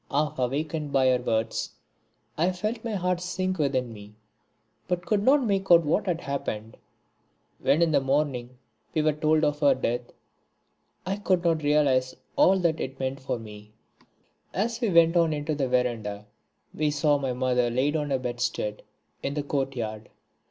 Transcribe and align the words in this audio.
Half 0.09 0.39
awakened 0.39 0.91
by 0.91 1.09
her 1.15 1.21
words, 1.21 1.75
I 2.35 2.53
felt 2.53 2.83
my 2.83 2.93
heart 2.93 3.21
sink 3.21 3.59
within 3.59 3.93
me, 3.93 4.15
but 4.87 5.05
could 5.05 5.21
not 5.21 5.43
make 5.43 5.69
out 5.69 5.85
what 5.85 6.07
had 6.07 6.21
happened. 6.21 6.75
When 7.59 7.83
in 7.83 7.91
the 7.91 8.01
morning 8.01 8.57
we 8.95 9.03
were 9.03 9.13
told 9.13 9.43
of 9.43 9.59
her 9.59 9.75
death, 9.75 10.01
I 11.05 11.17
could 11.17 11.43
not 11.43 11.61
realize 11.61 12.15
all 12.35 12.57
that 12.61 12.79
it 12.79 12.99
meant 12.99 13.19
for 13.19 13.37
me. 13.37 13.73
As 14.55 14.81
we 14.81 14.89
came 14.91 15.15
out 15.15 15.33
into 15.35 15.53
the 15.53 15.67
verandah 15.67 16.25
we 16.73 16.89
saw 16.89 17.19
my 17.19 17.33
mother 17.33 17.69
laid 17.69 17.95
on 17.95 18.11
a 18.11 18.17
bedstead 18.17 18.81
in 19.21 19.35
the 19.35 19.43
courtyard. 19.43 20.09